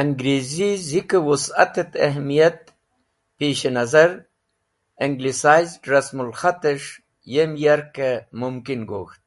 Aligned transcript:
Angreezi 0.00 0.68
Zike 0.88 1.18
wusat 1.26 1.72
et 1.82 1.92
ahmiyete 2.06 2.70
pishe 3.36 3.70
nazar 3.76 4.10
‘Anglicised’ 5.04 5.82
Rasmul 5.92 6.30
K̃hat 6.38 6.62
es̃h 6.72 6.88
yem 7.32 7.52
yarke 7.62 8.08
mumkin 8.38 8.82
gok̃ht. 8.90 9.22